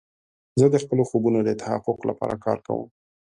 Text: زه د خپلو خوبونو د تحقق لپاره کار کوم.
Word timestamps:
زه 0.59 0.65
د 0.73 0.75
خپلو 0.83 1.03
خوبونو 1.09 1.39
د 1.43 1.49
تحقق 1.61 1.99
لپاره 2.09 2.35
کار 2.45 2.57
کوم. 2.67 2.89